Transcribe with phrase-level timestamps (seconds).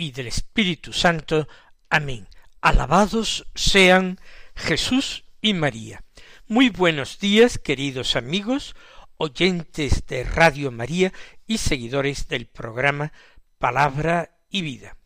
[0.00, 1.46] y del Espíritu Santo.
[1.90, 2.26] Amén.
[2.60, 4.18] Alabados sean
[4.54, 6.04] Jesús y María.
[6.46, 8.74] Muy buenos días, queridos amigos,
[9.18, 11.12] oyentes de Radio María
[11.46, 13.12] y seguidores del programa
[13.58, 14.96] Palabra y Vida.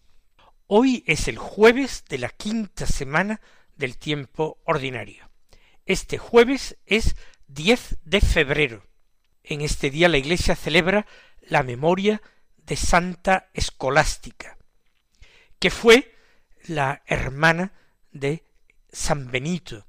[0.66, 3.40] Hoy es el jueves de la quinta semana
[3.76, 5.28] del tiempo ordinario.
[5.86, 7.16] Este jueves es
[7.48, 8.86] 10 de febrero.
[9.42, 11.06] En este día la Iglesia celebra
[11.42, 12.22] la memoria
[12.58, 14.56] de Santa Escolástica,
[15.64, 16.14] que fue
[16.66, 17.72] la hermana
[18.12, 18.44] de
[18.92, 19.86] San Benito,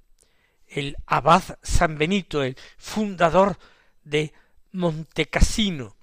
[0.70, 3.58] el abad San Benito, el fundador
[4.06, 4.32] de
[4.72, 5.98] Montecassino,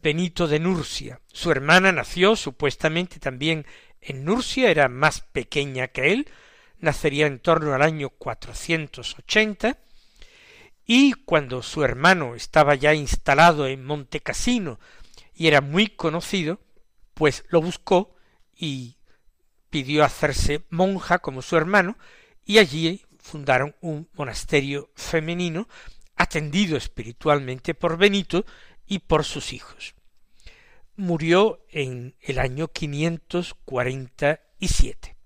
[0.00, 1.20] Benito de Nurcia.
[1.26, 3.66] Su hermana nació supuestamente también
[4.00, 6.28] en Nurcia, era más pequeña que él,
[6.78, 9.78] nacería en torno al año 480,
[10.86, 14.78] y cuando su hermano estaba ya instalado en Montecassino
[15.34, 16.60] y era muy conocido,
[17.14, 18.14] pues lo buscó
[18.60, 18.96] y
[19.70, 21.96] pidió hacerse monja como su hermano,
[22.44, 25.66] y allí fundaron un monasterio femenino
[26.16, 28.44] atendido espiritualmente por Benito
[28.86, 29.94] y por sus hijos.
[30.96, 35.16] Murió en el año 547.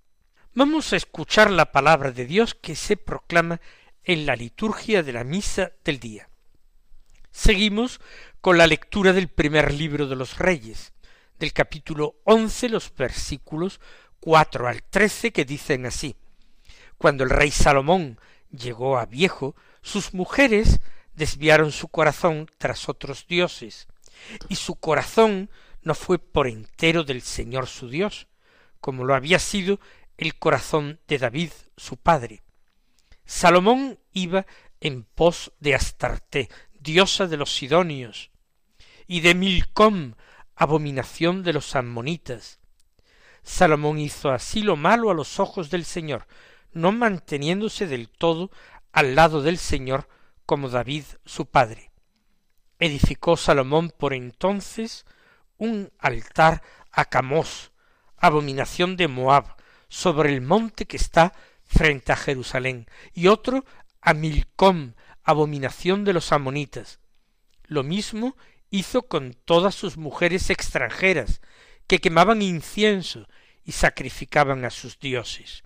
[0.54, 3.60] Vamos a escuchar la palabra de Dios que se proclama
[4.04, 6.28] en la liturgia de la misa del día.
[7.32, 8.00] Seguimos
[8.40, 10.93] con la lectura del primer libro de los Reyes,
[11.38, 13.80] del capítulo once, los versículos
[14.20, 16.16] cuatro al trece, que dicen así.
[16.98, 18.18] Cuando el rey Salomón
[18.50, 20.80] llegó a viejo, sus mujeres
[21.14, 23.88] desviaron su corazón tras otros dioses,
[24.48, 25.50] y su corazón
[25.82, 28.26] no fue por entero del Señor su Dios,
[28.80, 29.80] como lo había sido
[30.16, 32.42] el corazón de David su padre,
[33.24, 34.46] Salomón iba
[34.80, 38.30] en pos de Astarte, diosa de los sidonios,
[39.06, 40.14] y de Milcom,
[40.56, 42.60] abominación de los ammonitas.
[43.42, 46.26] Salomón hizo así lo malo a los ojos del Señor,
[46.72, 48.50] no manteniéndose del todo
[48.92, 50.08] al lado del Señor
[50.46, 51.90] como David su padre.
[52.78, 55.04] Edificó Salomón por entonces
[55.58, 57.72] un altar a Camos,
[58.16, 59.56] abominación de Moab,
[59.88, 63.64] sobre el monte que está frente a Jerusalén, y otro
[64.00, 67.00] a Milcom, abominación de los amonitas.
[67.66, 68.36] Lo mismo
[68.74, 71.40] hizo con todas sus mujeres extranjeras,
[71.86, 73.28] que quemaban incienso
[73.64, 75.62] y sacrificaban a sus dioses.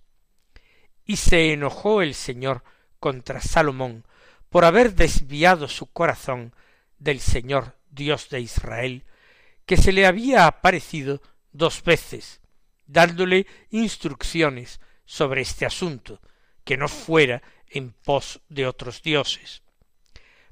[1.06, 2.62] Y se enojó el Señor
[3.00, 4.04] contra Salomón
[4.50, 6.54] por haber desviado su corazón
[6.98, 9.04] del Señor Dios de Israel,
[9.64, 12.42] que se le había aparecido dos veces,
[12.86, 16.20] dándole instrucciones sobre este asunto,
[16.62, 19.62] que no fuera en pos de otros dioses.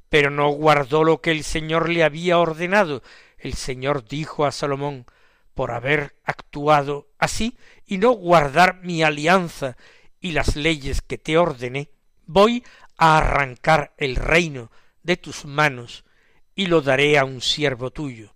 [0.09, 3.03] Pero no guardó lo que el Señor le había ordenado.
[3.39, 5.07] El Señor dijo a Salomón,
[5.57, 7.57] por haber actuado así
[7.87, 9.79] y no guardar mi alianza
[10.21, 11.89] y las leyes que te ordené,
[12.27, 12.63] voy
[12.99, 14.71] a arrancar el reino
[15.03, 16.05] de tus manos
[16.55, 18.35] y lo daré a un siervo tuyo.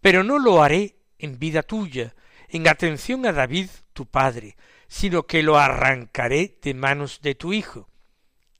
[0.00, 2.14] Pero no lo haré en vida tuya,
[2.48, 7.89] en atención a David tu padre, sino que lo arrancaré de manos de tu hijo.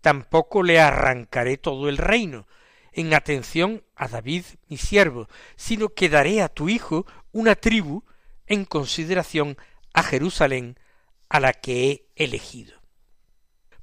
[0.00, 2.46] Tampoco le arrancaré todo el reino,
[2.92, 8.04] en atención a David mi siervo, sino que daré a tu hijo una tribu
[8.46, 9.56] en consideración
[9.92, 10.78] a Jerusalén,
[11.28, 12.80] a la que he elegido.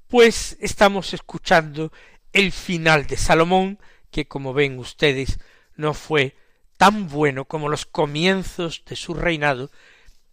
[0.07, 1.91] Pues estamos escuchando
[2.33, 3.79] el final de Salomón,
[4.11, 5.39] que como ven ustedes
[5.75, 6.35] no fue
[6.77, 9.71] tan bueno como los comienzos de su reinado,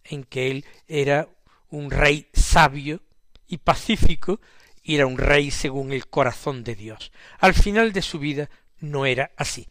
[0.03, 1.29] en que él era
[1.69, 3.01] un rey sabio
[3.47, 4.39] y pacífico,
[4.85, 7.11] era un rey según el corazón de Dios.
[7.39, 8.49] Al final de su vida
[8.79, 9.67] no era así.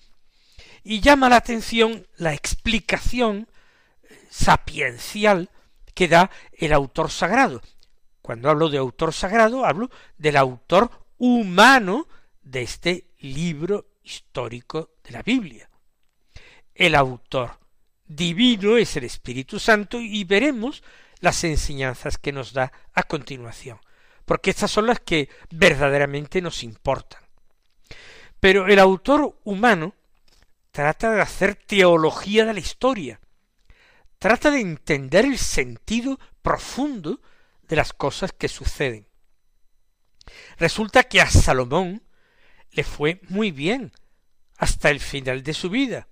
[0.83, 3.49] Y llama la atención la explicación
[4.29, 5.51] sapiencial
[5.95, 7.63] que da el autor sagrado.
[8.21, 12.09] Cuando hablo de autor sagrado, hablo del autor humano
[12.43, 15.71] de este libro histórico de la Biblia.
[16.75, 17.59] El autor
[18.07, 20.83] divino es el Espíritu Santo y veremos
[21.21, 23.79] las enseñanzas que nos da a continuación,
[24.25, 27.23] porque estas son las que verdaderamente nos importan.
[28.41, 29.95] Pero el autor humano
[30.71, 33.21] trata de hacer teología de la historia,
[34.19, 37.21] trata de entender el sentido profundo
[37.63, 39.07] de las cosas que suceden.
[40.59, 42.03] Resulta que a Salomón
[42.71, 43.93] le fue muy bien
[44.57, 46.09] hasta el final de su vida.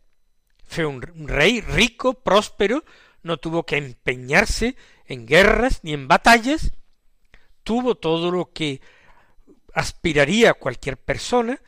[0.64, 2.85] Fue un, rey rico, próspero,
[3.23, 4.76] no tuvo que empeñarse
[5.06, 6.73] en guerras ni en batallas,
[7.62, 8.81] tuvo todo lo que
[9.75, 11.61] aspiraría cualquier persona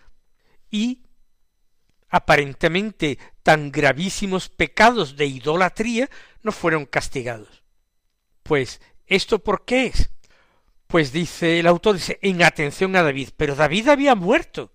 [0.71, 1.03] y
[2.09, 6.09] aparentemente tan gravísimos pecados de idolatría
[6.43, 7.65] no fueron castigados.
[8.43, 10.11] Pues, ¿esto por qué es?
[10.87, 14.73] Pues dice el autor, dice, en atención a David, pero David había muerto.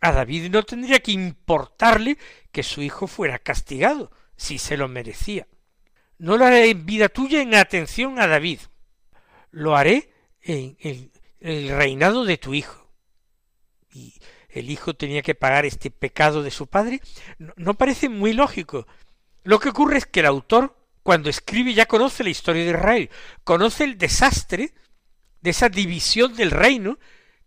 [0.00, 2.18] A David no tendría que importarle
[2.52, 5.46] que su hijo fuera castigado, si se lo merecía.
[6.18, 8.60] No lo haré en vida tuya en atención a David,
[9.50, 10.09] lo haré
[10.42, 10.76] en
[11.40, 12.90] el, reinado de tu hijo.
[13.92, 14.14] Y
[14.48, 17.00] el hijo tenía que pagar este pecado de su padre,
[17.56, 18.86] no parece muy lógico.
[19.42, 23.10] Lo que ocurre es que el autor, cuando escribe, ya conoce la historia de Israel,
[23.44, 24.74] conoce el desastre
[25.40, 26.98] de esa división del reino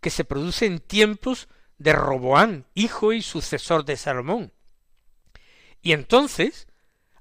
[0.01, 1.47] que se produce en tiempos
[1.77, 4.53] de Roboán, hijo y sucesor de Salomón.
[5.81, 6.67] Y entonces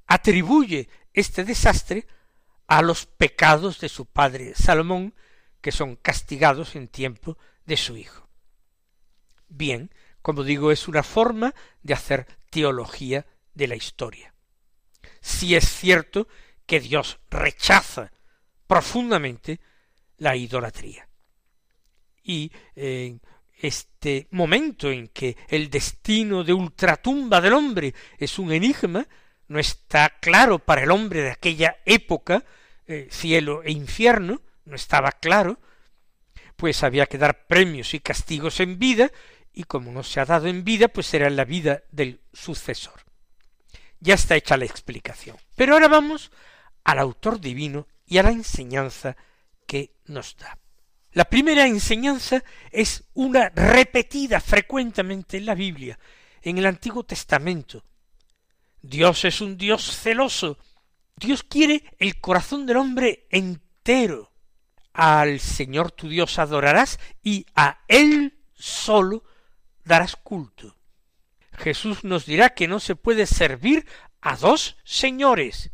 [0.06, 2.06] atribuye este desastre
[2.66, 5.14] a los pecados de su padre Salomón,
[5.62, 8.28] que son castigados en tiempo de su hijo.
[9.48, 14.34] Bien, como digo, es una forma de hacer teología de la historia.
[15.20, 16.28] Si es cierto
[16.66, 18.12] que Dios rechaza
[18.66, 19.60] profundamente
[20.18, 21.08] la idolatría.
[22.22, 23.20] Y en
[23.54, 29.06] este momento en que el destino de ultratumba del hombre es un enigma,
[29.48, 32.44] no está claro para el hombre de aquella época,
[32.86, 35.60] eh, cielo e infierno, no estaba claro,
[36.56, 39.10] pues había que dar premios y castigos en vida,
[39.52, 43.04] y como no se ha dado en vida, pues será en la vida del sucesor.
[44.00, 45.36] Ya está hecha la explicación.
[45.56, 46.32] Pero ahora vamos
[46.84, 49.16] al autor divino y a la enseñanza
[49.66, 50.58] que nos da.
[51.12, 55.98] La primera enseñanza es una repetida frecuentemente en la Biblia,
[56.40, 57.84] en el Antiguo Testamento.
[58.80, 60.58] Dios es un Dios celoso.
[61.16, 64.31] Dios quiere el corazón del hombre entero.
[64.92, 69.24] Al Señor tu Dios adorarás y a Él solo
[69.84, 70.76] darás culto.
[71.52, 73.86] Jesús nos dirá que no se puede servir
[74.20, 75.70] a dos señores.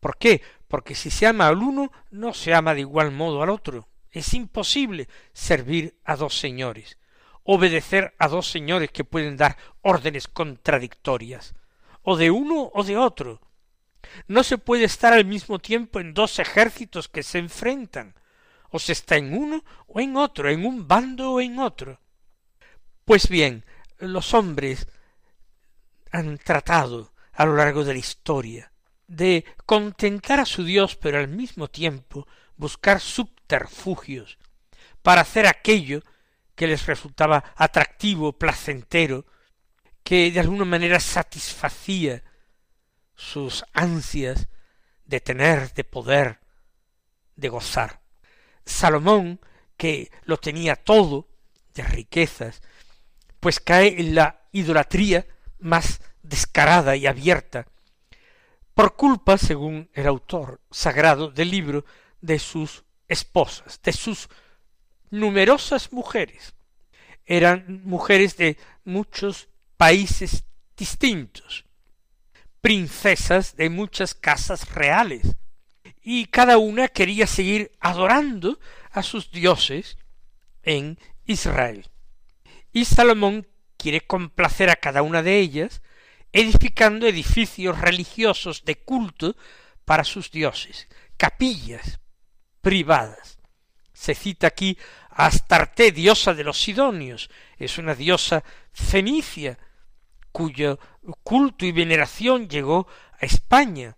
[0.00, 0.42] ¿Por qué?
[0.74, 3.88] porque si se ama al uno, no se ama de igual modo al otro.
[4.10, 6.98] Es imposible servir a dos señores,
[7.44, 11.54] obedecer a dos señores que pueden dar órdenes contradictorias,
[12.02, 13.40] o de uno o de otro.
[14.26, 18.16] No se puede estar al mismo tiempo en dos ejércitos que se enfrentan,
[18.74, 22.00] o está en uno o en otro, en un bando o en otro.
[23.04, 23.64] Pues bien,
[23.98, 24.88] los hombres
[26.10, 28.72] han tratado a lo largo de la historia
[29.06, 32.26] de contentar a su Dios, pero al mismo tiempo
[32.56, 34.38] buscar subterfugios
[35.02, 36.02] para hacer aquello
[36.56, 39.24] que les resultaba atractivo, placentero,
[40.02, 42.24] que de alguna manera satisfacía
[43.14, 44.48] sus ansias
[45.04, 46.40] de tener, de poder,
[47.36, 48.03] de gozar.
[48.64, 49.40] Salomón,
[49.76, 51.28] que lo tenía todo,
[51.74, 52.62] de riquezas,
[53.40, 55.26] pues cae en la idolatría
[55.58, 57.66] más descarada y abierta,
[58.74, 61.84] por culpa, según el autor sagrado del libro,
[62.20, 64.28] de sus esposas, de sus
[65.10, 66.54] numerosas mujeres.
[67.24, 70.44] Eran mujeres de muchos países
[70.76, 71.64] distintos,
[72.60, 75.36] princesas de muchas casas reales,
[76.04, 78.60] y cada una quería seguir adorando
[78.92, 79.96] a sus dioses
[80.62, 81.90] en Israel.
[82.72, 85.82] Y Salomón quiere complacer a cada una de ellas,
[86.32, 89.34] edificando edificios religiosos de culto
[89.86, 92.00] para sus dioses, capillas
[92.60, 93.38] privadas.
[93.94, 94.76] Se cita aquí
[95.08, 99.58] a Astarte, diosa de los Sidonios, es una diosa fenicia,
[100.32, 100.78] cuyo
[101.22, 103.96] culto y veneración llegó a España.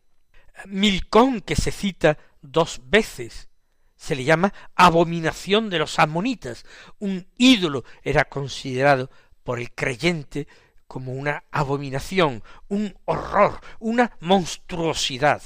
[0.64, 3.48] Milcón, que se cita dos veces,
[3.96, 6.64] se le llama abominación de los amonitas.
[6.98, 9.10] Un ídolo era considerado
[9.42, 10.46] por el creyente
[10.86, 15.42] como una abominación, un horror, una monstruosidad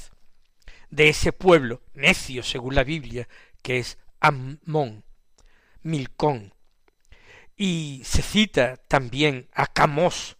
[0.89, 3.27] de ese pueblo necio según la Biblia,
[3.61, 5.03] que es Ammón,
[5.81, 6.53] Milcón.
[7.55, 10.37] Y se cita también a Camos,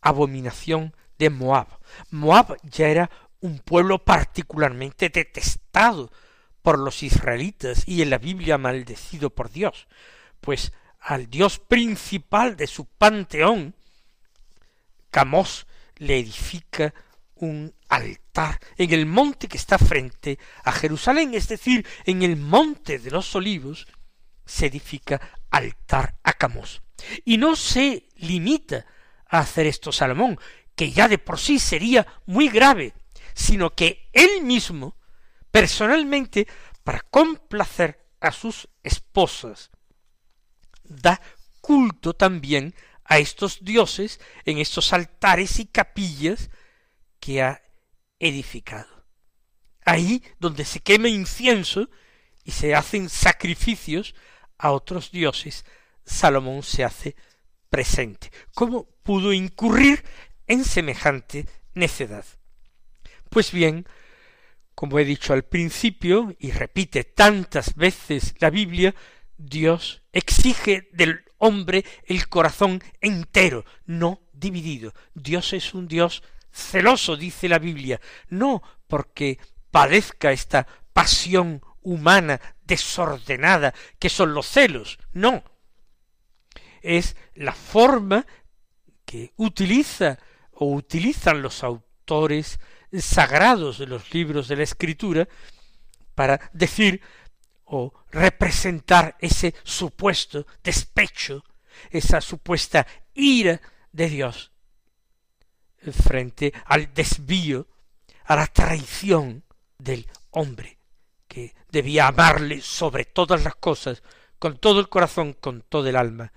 [0.00, 1.68] abominación de Moab.
[2.10, 3.10] Moab ya era
[3.42, 6.10] un pueblo particularmente detestado
[6.62, 9.88] por los israelitas y en la Biblia maldecido por Dios,
[10.40, 13.74] pues al Dios principal de su panteón,
[15.10, 16.94] Camos le edifica
[17.34, 22.98] un altar en el monte que está frente a Jerusalén, es decir, en el monte
[22.98, 23.86] de los olivos,
[24.46, 25.20] se edifica
[25.50, 26.82] altar a Camos.
[27.24, 28.86] Y no se limita
[29.28, 30.38] a hacer esto Salomón,
[30.76, 32.94] que ya de por sí sería muy grave,
[33.34, 34.96] sino que él mismo,
[35.50, 36.46] personalmente,
[36.84, 39.70] para complacer a sus esposas,
[40.84, 41.20] da
[41.60, 42.74] culto también
[43.04, 46.50] a estos dioses en estos altares y capillas
[47.20, 47.62] que ha
[48.18, 49.04] edificado.
[49.84, 51.88] Ahí donde se quema incienso
[52.44, 54.14] y se hacen sacrificios
[54.58, 55.64] a otros dioses,
[56.04, 57.16] Salomón se hace
[57.68, 58.30] presente.
[58.54, 60.04] ¿Cómo pudo incurrir
[60.46, 62.24] en semejante necedad?
[63.32, 63.86] Pues bien,
[64.74, 68.94] como he dicho al principio, y repite tantas veces la Biblia,
[69.38, 74.92] Dios exige del hombre el corazón entero, no dividido.
[75.14, 76.22] Dios es un Dios
[76.52, 79.38] celoso, dice la Biblia, no porque
[79.70, 85.42] padezca esta pasión humana desordenada que son los celos, no.
[86.82, 88.26] Es la forma
[89.06, 90.18] que utiliza
[90.50, 92.60] o utilizan los autores
[93.00, 95.28] sagrados de los libros de la Escritura
[96.14, 97.00] para decir
[97.64, 101.44] o representar ese supuesto despecho,
[101.90, 103.60] esa supuesta ira
[103.92, 104.52] de Dios
[105.90, 107.66] frente al desvío,
[108.24, 109.42] a la traición
[109.78, 110.78] del hombre,
[111.26, 114.02] que debía amarle sobre todas las cosas,
[114.38, 116.32] con todo el corazón, con todo el alma,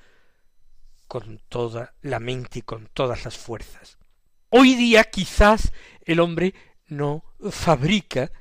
[1.08, 3.98] con toda la mente y con todas las fuerzas.
[4.58, 5.74] Hoy día quizás
[6.06, 6.54] el hombre
[6.88, 8.32] no fabrica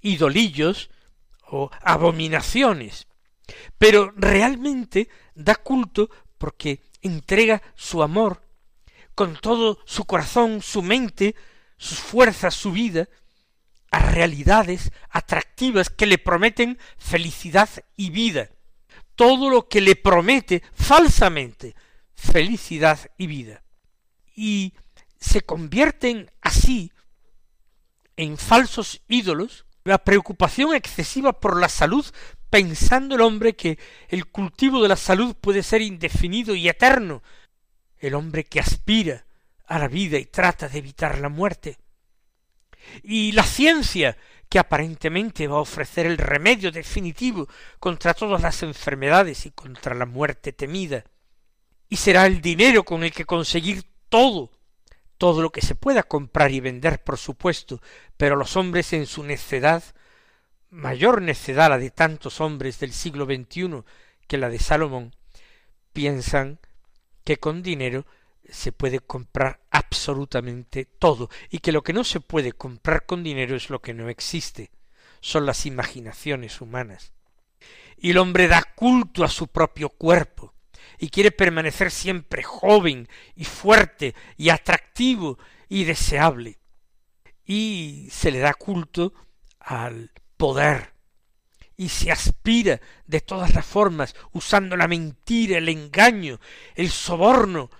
[0.00, 0.90] idolillos
[1.48, 3.08] o abominaciones,
[3.76, 8.46] pero realmente da culto porque entrega su amor
[9.16, 11.34] con todo su corazón, su mente,
[11.78, 13.08] sus fuerzas, su vida,
[13.90, 18.50] a realidades atractivas que le prometen felicidad y vida.
[19.16, 21.74] Todo lo que le promete falsamente
[22.14, 23.64] felicidad y vida.
[24.36, 24.74] Y
[25.24, 26.92] se convierten así
[28.16, 32.04] en falsos ídolos la preocupación excesiva por la salud,
[32.50, 33.78] pensando el hombre que
[34.08, 37.22] el cultivo de la salud puede ser indefinido y eterno,
[37.98, 39.26] el hombre que aspira
[39.66, 41.78] a la vida y trata de evitar la muerte,
[43.02, 44.16] y la ciencia
[44.48, 47.48] que aparentemente va a ofrecer el remedio definitivo
[47.80, 51.04] contra todas las enfermedades y contra la muerte temida,
[51.88, 54.50] y será el dinero con el que conseguir todo
[55.18, 57.80] todo lo que se pueda comprar y vender, por supuesto,
[58.16, 59.82] pero los hombres en su necedad,
[60.70, 63.84] mayor necedad la de tantos hombres del siglo XXI
[64.26, 65.14] que la de Salomón,
[65.92, 66.58] piensan
[67.24, 68.06] que con dinero
[68.48, 73.56] se puede comprar absolutamente todo, y que lo que no se puede comprar con dinero
[73.56, 74.70] es lo que no existe,
[75.20, 77.12] son las imaginaciones humanas.
[77.96, 80.53] Y el hombre da culto a su propio cuerpo,
[80.98, 85.38] y quiere permanecer siempre joven y fuerte y atractivo
[85.68, 86.58] y deseable.
[87.44, 89.12] Y se le da culto
[89.60, 90.94] al poder
[91.76, 96.40] y se aspira de todas las formas, usando la mentira, el engaño,
[96.74, 97.70] el soborno,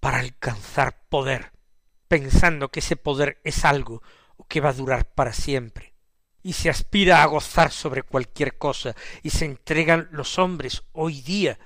[0.00, 1.52] para alcanzar poder,
[2.08, 4.02] pensando que ese poder es algo
[4.48, 5.94] que va a durar para siempre.
[6.42, 11.58] Y se aspira a gozar sobre cualquier cosa, y se entregan los hombres hoy día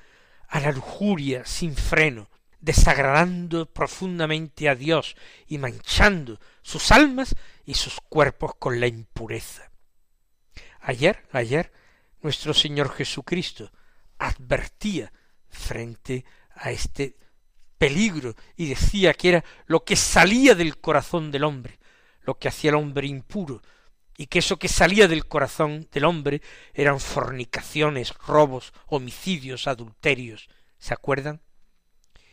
[0.48, 2.28] a la lujuria sin freno,
[2.60, 9.70] desagradando profundamente a Dios y manchando sus almas y sus cuerpos con la impureza.
[10.80, 11.72] Ayer, ayer,
[12.22, 13.70] nuestro Señor Jesucristo
[14.18, 15.12] advertía
[15.48, 16.24] frente
[16.54, 17.16] a este
[17.76, 21.78] peligro y decía que era lo que salía del corazón del hombre,
[22.22, 23.62] lo que hacía el hombre impuro,
[24.20, 26.42] y que eso que salía del corazón del hombre
[26.74, 31.40] eran fornicaciones, robos, homicidios, adulterios, ¿se acuerdan?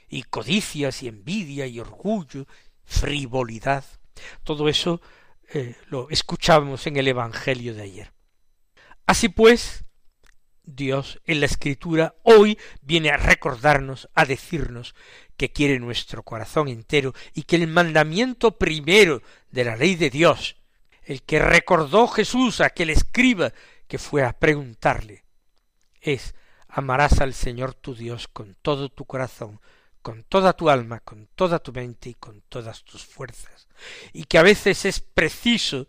[0.10, 2.48] Y codicias y envidia y orgullo,
[2.84, 3.86] frivolidad.
[4.44, 5.00] Todo eso
[5.54, 8.14] eh, lo escuchábamos en el Evangelio de ayer.
[9.06, 9.86] Así pues,
[10.64, 14.96] Dios en la Escritura hoy viene a recordarnos, a decirnos
[15.38, 20.58] que quiere nuestro corazón entero y que el mandamiento primero de la ley de Dios
[21.06, 23.54] el que recordó Jesús a aquel escriba
[23.88, 25.24] que fue a preguntarle,
[26.02, 26.36] es
[26.68, 29.62] amarás al Señor tu Dios con todo tu corazón,
[30.02, 33.68] con toda tu alma, con toda tu mente y con todas tus fuerzas,
[34.14, 35.88] y que a veces es preciso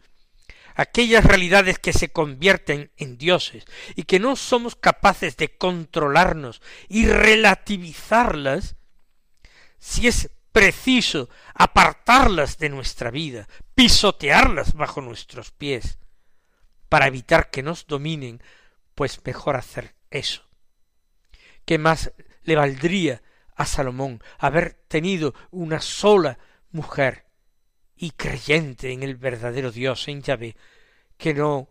[0.75, 7.07] aquellas realidades que se convierten en dioses y que no somos capaces de controlarnos y
[7.07, 8.77] relativizarlas,
[9.79, 15.99] si es preciso apartarlas de nuestra vida, pisotearlas bajo nuestros pies,
[16.89, 18.43] para evitar que nos dominen,
[18.95, 20.49] pues mejor hacer eso.
[21.67, 22.11] ¿Qué más
[22.43, 23.23] le valdría
[23.55, 26.39] a Salomón haber tenido una sola
[26.71, 27.27] mujer
[27.95, 30.57] y creyente en el verdadero Dios, en Yahvé,
[31.19, 31.69] que no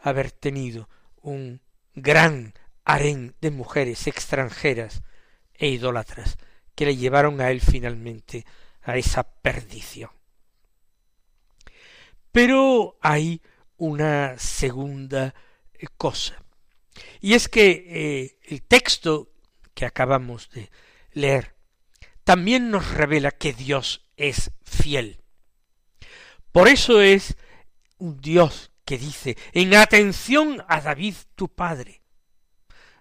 [0.00, 0.88] haber tenido
[1.20, 1.60] un
[1.94, 2.54] gran
[2.86, 5.02] harén de mujeres extranjeras
[5.52, 6.38] e idólatras
[6.78, 8.46] que le llevaron a él finalmente
[8.82, 10.12] a esa perdición.
[12.30, 13.42] Pero hay
[13.78, 15.34] una segunda
[15.74, 16.40] eh, cosa,
[17.20, 19.32] y es que eh, el texto
[19.74, 20.70] que acabamos de
[21.10, 21.56] leer
[22.22, 25.20] también nos revela que Dios es fiel.
[26.52, 27.36] Por eso es
[27.96, 32.02] un Dios que dice, en atención a David tu padre,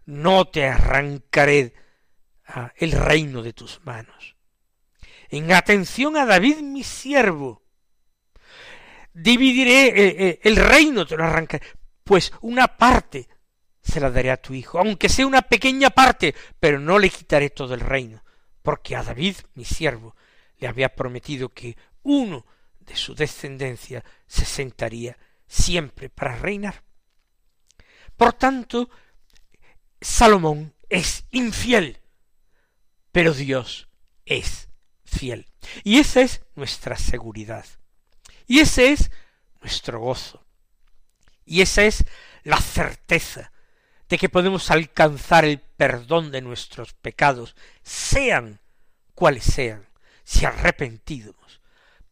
[0.08, 1.76] no te arrancaré
[2.78, 4.36] el reino de tus manos.
[5.30, 7.64] En atención a David mi siervo,
[9.14, 11.66] dividiré eh, eh, el reino, te lo arrancaré,
[12.04, 13.28] pues una parte
[13.82, 17.50] se la daré a tu hijo, aunque sea una pequeña parte, pero no le quitaré
[17.50, 18.24] todo el reino,
[18.62, 20.16] porque a David, mi siervo,
[20.60, 22.46] le había prometido que uno
[22.80, 26.84] de su descendencia se sentaría siempre para reinar.
[28.16, 28.90] Por tanto,
[30.02, 32.00] Salomón es infiel,
[33.18, 33.88] pero Dios
[34.28, 34.70] es
[35.04, 35.48] fiel.
[35.84, 37.66] Y esa es nuestra seguridad.
[38.46, 39.10] Y ese es
[39.60, 40.46] nuestro gozo.
[41.44, 42.06] Y esa es
[42.44, 43.52] la certeza
[44.08, 48.60] de que podemos alcanzar el perdón de nuestros pecados, sean
[49.16, 49.90] cuales sean,
[50.24, 51.60] si arrepentidos,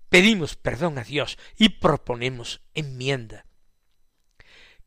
[0.09, 3.45] pedimos perdón a Dios y proponemos enmienda.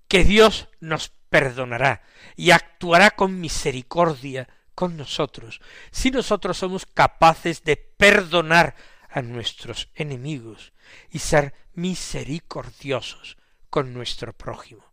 [0.09, 2.03] Que Dios nos perdonará
[2.35, 5.61] y actuará con misericordia con nosotros,
[5.91, 8.77] si nosotros somos capaces de perdonar
[9.11, 10.73] a nuestros enemigos
[11.11, 13.39] y ser misericordiosos
[13.71, 14.85] con nuestro prójimo.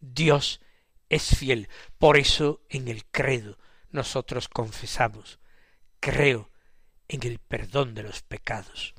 [0.00, 0.60] Dios
[1.08, 3.60] es fiel, por eso en el credo
[3.92, 5.38] nosotros confesamos,
[6.00, 6.50] creo
[7.06, 8.96] en el perdón de los pecados.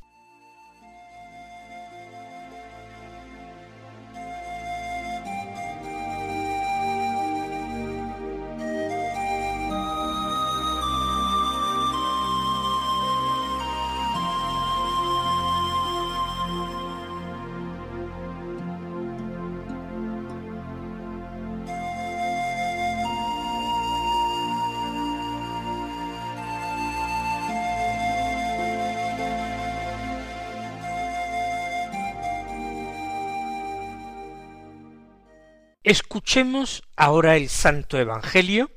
[35.91, 38.71] Escuchemos ahora el Santo Evangelio,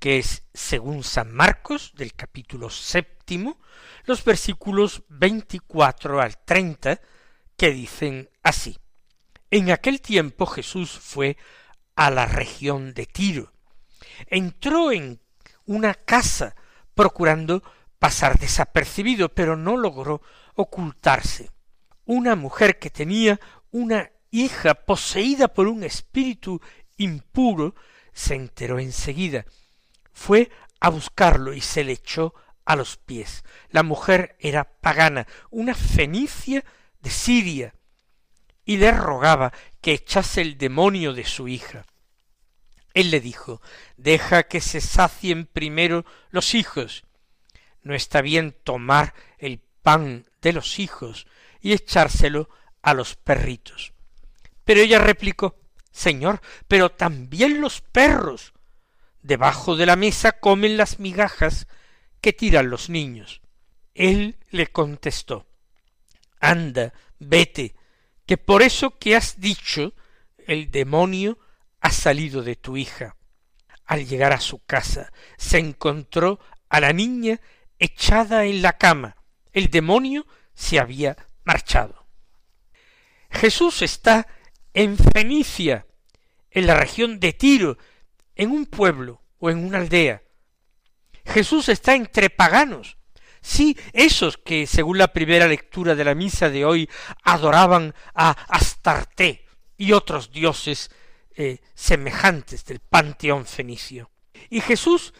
[0.00, 3.60] que es según San Marcos, del capítulo séptimo,
[4.04, 7.00] los versículos veinticuatro al treinta,
[7.56, 8.76] que dicen así.
[9.52, 11.36] En aquel tiempo Jesús fue
[11.94, 13.52] a la región de Tiro.
[14.26, 15.20] Entró en
[15.66, 16.56] una casa
[16.96, 17.62] procurando
[18.00, 20.20] pasar desapercibido, pero no logró
[20.56, 21.48] ocultarse.
[22.06, 23.38] Una mujer que tenía
[23.70, 26.60] una hija poseída por un espíritu
[26.96, 27.74] impuro,
[28.12, 29.44] se enteró enseguida.
[30.12, 32.34] Fue a buscarlo y se le echó
[32.64, 33.44] a los pies.
[33.70, 36.64] La mujer era pagana, una fenicia
[37.00, 37.74] de Siria,
[38.64, 41.86] y le rogaba que echase el demonio de su hija.
[42.94, 43.60] Él le dijo
[43.96, 47.04] Deja que se sacien primero los hijos.
[47.82, 51.26] No está bien tomar el pan de los hijos
[51.60, 52.48] y echárselo
[52.82, 53.92] a los perritos.
[54.66, 55.56] Pero ella replicó
[55.92, 58.52] Señor, pero también los perros
[59.22, 61.68] debajo de la mesa comen las migajas
[62.20, 63.40] que tiran los niños.
[63.94, 65.46] Él le contestó
[66.38, 67.74] Anda, vete,
[68.26, 69.94] que por eso que has dicho
[70.46, 71.38] el demonio
[71.80, 73.16] ha salido de tu hija.
[73.86, 77.40] Al llegar a su casa se encontró a la niña
[77.78, 79.16] echada en la cama.
[79.52, 82.06] El demonio se había marchado.
[83.30, 84.26] Jesús está
[84.76, 85.86] en Fenicia,
[86.50, 87.78] en la región de Tiro,
[88.34, 90.22] en un pueblo o en una aldea.
[91.24, 92.98] Jesús está entre paganos.
[93.40, 96.90] Sí, esos que, según la primera lectura de la misa de hoy,
[97.22, 99.46] adoraban a Astarte
[99.78, 100.90] y otros dioses
[101.34, 104.10] eh, semejantes del panteón fenicio.
[104.50, 105.14] Y Jesús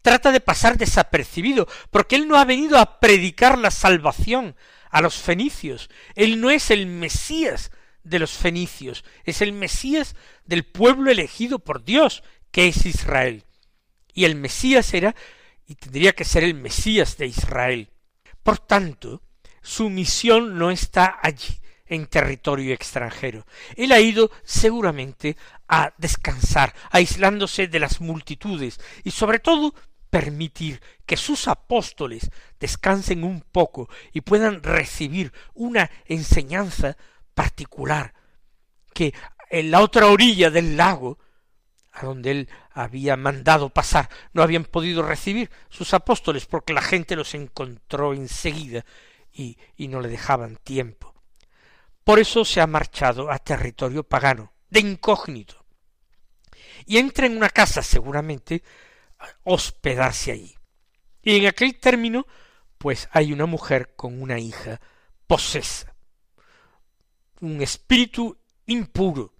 [0.00, 4.56] trata de pasar desapercibido, porque él no ha venido a predicar la salvación
[4.90, 5.90] a los fenicios.
[6.14, 7.70] Él no es el Mesías
[8.04, 13.44] de los fenicios, es el Mesías del pueblo elegido por Dios, que es Israel.
[14.12, 15.14] Y el Mesías era,
[15.66, 17.90] y tendría que ser el Mesías de Israel.
[18.42, 19.22] Por tanto,
[19.62, 23.46] su misión no está allí, en territorio extranjero.
[23.76, 25.36] Él ha ido seguramente
[25.68, 29.74] a descansar, aislándose de las multitudes y sobre todo
[30.08, 36.96] permitir que sus apóstoles descansen un poco y puedan recibir una enseñanza
[37.34, 38.14] particular
[38.94, 39.14] que
[39.50, 41.18] en la otra orilla del lago
[41.92, 47.16] a donde él había mandado pasar, no habían podido recibir sus apóstoles porque la gente
[47.16, 48.84] los encontró enseguida
[49.30, 51.14] y, y no le dejaban tiempo.
[52.02, 55.64] Por eso se ha marchado a territorio pagano, de incógnito.
[56.86, 58.62] Y entra en una casa seguramente
[59.44, 60.56] hospedarse allí.
[61.22, 62.26] Y en aquel término,
[62.78, 64.80] pues hay una mujer con una hija
[65.26, 65.91] posesa.
[67.42, 69.34] Un espíritu impuro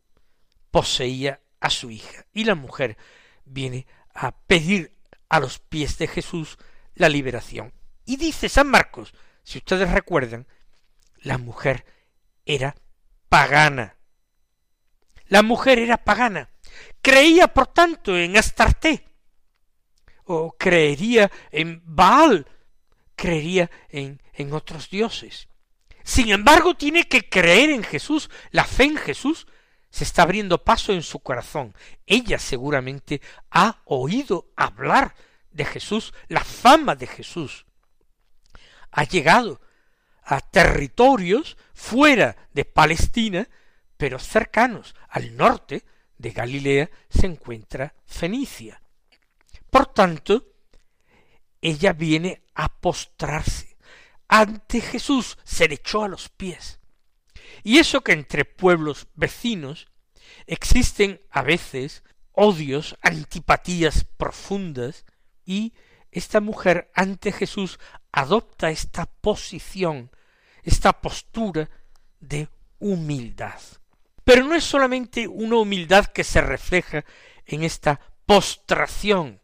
[0.72, 2.26] poseía a su hija.
[2.32, 2.96] Y la mujer
[3.44, 6.58] viene a pedir a los pies de Jesús
[6.96, 7.72] la liberación.
[8.04, 10.48] Y dice San Marcos, si ustedes recuerdan,
[11.18, 11.86] la mujer
[12.44, 12.74] era
[13.28, 13.96] pagana.
[15.28, 16.50] La mujer era pagana.
[17.02, 19.06] Creía, por tanto, en Astarté.
[20.24, 22.48] O creería en Baal.
[23.14, 25.46] Creería en, en otros dioses.
[26.04, 28.30] Sin embargo, tiene que creer en Jesús.
[28.50, 29.46] La fe en Jesús
[29.90, 31.74] se está abriendo paso en su corazón.
[32.06, 35.14] Ella seguramente ha oído hablar
[35.50, 37.66] de Jesús, la fama de Jesús.
[38.90, 39.60] Ha llegado
[40.24, 43.48] a territorios fuera de Palestina,
[43.96, 45.84] pero cercanos al norte
[46.16, 48.80] de Galilea se encuentra Fenicia.
[49.70, 50.46] Por tanto,
[51.60, 53.71] ella viene a postrarse
[54.34, 56.80] ante Jesús, se le echó a los pies.
[57.62, 59.88] Y eso que entre pueblos vecinos
[60.46, 65.04] existen a veces odios, antipatías profundas,
[65.44, 65.74] y
[66.10, 67.78] esta mujer ante Jesús
[68.10, 70.10] adopta esta posición,
[70.62, 71.68] esta postura
[72.18, 73.60] de humildad.
[74.24, 77.04] Pero no es solamente una humildad que se refleja
[77.44, 79.42] en esta postración,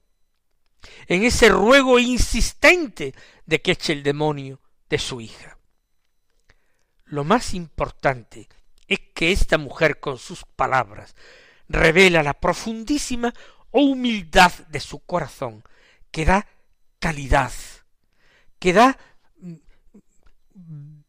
[1.09, 5.59] en ese ruego insistente de que eche el demonio de su hija.
[7.05, 8.48] Lo más importante
[8.87, 11.14] es que esta mujer con sus palabras
[11.68, 13.33] revela la profundísima
[13.70, 15.62] humildad de su corazón,
[16.11, 16.46] que da
[16.98, 17.53] calidad,
[18.59, 18.98] que da
[19.37, 19.55] mm,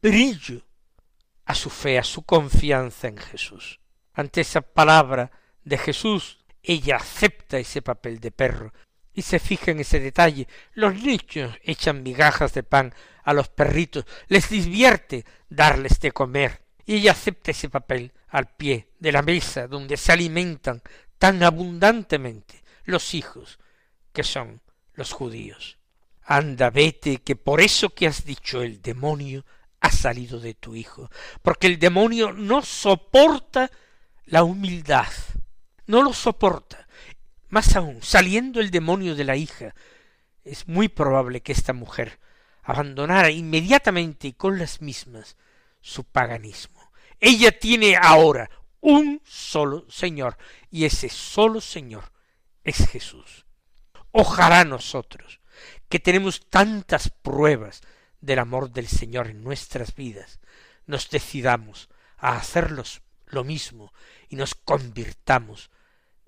[0.00, 0.62] brillo
[1.46, 3.80] a su fe, a su confianza en Jesús.
[4.12, 5.30] Ante esa palabra
[5.64, 8.72] de Jesús, ella acepta ese papel de perro
[9.12, 10.46] y se fija en ese detalle.
[10.74, 16.96] Los niños echan migajas de pan a los perritos, les divierte darles de comer, y
[16.96, 20.82] ella acepta ese papel al pie de la mesa donde se alimentan
[21.18, 23.58] tan abundantemente los hijos
[24.12, 24.60] que son
[24.94, 25.78] los judíos.
[26.22, 29.44] Anda, vete, que por eso que has dicho el demonio
[29.80, 31.10] ha salido de tu hijo,
[31.42, 33.70] porque el demonio no soporta
[34.26, 35.08] la humildad,
[35.86, 36.86] no lo soporta.
[37.48, 39.74] Más aún, saliendo el demonio de la hija,
[40.44, 42.20] es muy probable que esta mujer
[42.70, 45.36] abandonara inmediatamente y con las mismas
[45.80, 46.92] su paganismo.
[47.18, 48.48] Ella tiene ahora
[48.80, 50.38] un solo Señor,
[50.70, 52.12] y ese solo Señor
[52.62, 53.44] es Jesús.
[54.12, 55.40] Ojalá nosotros,
[55.88, 57.80] que tenemos tantas pruebas
[58.20, 60.38] del amor del Señor en nuestras vidas,
[60.86, 63.92] nos decidamos a hacerlos lo mismo
[64.28, 65.70] y nos convirtamos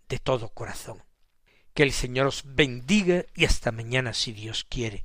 [0.08, 1.02] de todo corazón.
[1.72, 5.04] Que el Señor os bendiga y hasta mañana si Dios quiere.